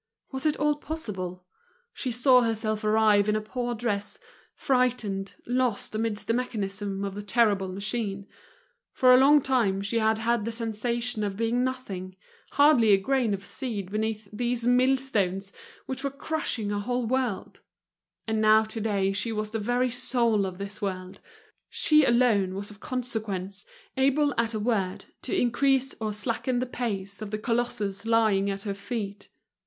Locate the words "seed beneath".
13.45-14.27